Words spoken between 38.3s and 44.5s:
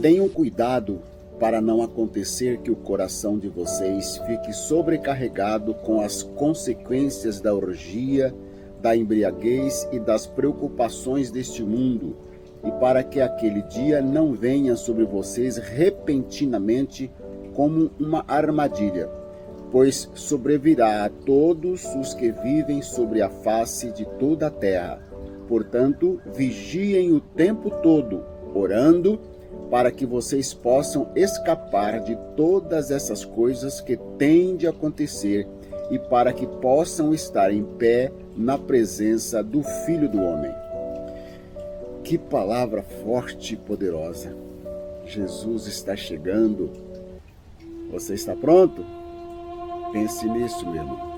na presença do Filho do Homem. Que palavra forte e poderosa!